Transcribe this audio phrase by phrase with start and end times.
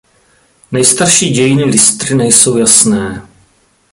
[0.71, 3.21] Nejstarší dějiny Lystry nejsou jasné.